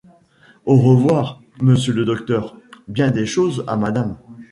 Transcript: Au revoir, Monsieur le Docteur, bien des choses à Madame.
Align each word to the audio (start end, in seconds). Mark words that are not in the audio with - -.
Au 0.65 0.77
revoir, 0.79 1.43
Monsieur 1.61 1.93
le 1.93 2.05
Docteur, 2.05 2.57
bien 2.87 3.11
des 3.11 3.27
choses 3.27 3.63
à 3.67 3.77
Madame. 3.77 4.17